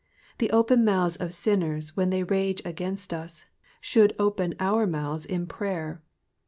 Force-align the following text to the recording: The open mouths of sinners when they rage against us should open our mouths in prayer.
The 0.39 0.49
open 0.49 0.83
mouths 0.83 1.15
of 1.17 1.31
sinners 1.31 1.95
when 1.95 2.09
they 2.09 2.23
rage 2.23 2.59
against 2.65 3.13
us 3.13 3.45
should 3.79 4.15
open 4.17 4.55
our 4.59 4.87
mouths 4.87 5.27
in 5.27 5.45
prayer. 5.45 6.01